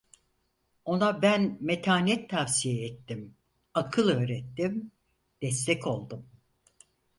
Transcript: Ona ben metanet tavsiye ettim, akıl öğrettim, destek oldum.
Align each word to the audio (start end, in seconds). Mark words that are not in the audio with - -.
Ona 0.85 1.21
ben 1.21 1.57
metanet 1.61 2.29
tavsiye 2.29 2.85
ettim, 2.87 3.35
akıl 3.73 4.09
öğrettim, 4.09 4.91
destek 5.41 5.87
oldum. 5.87 6.25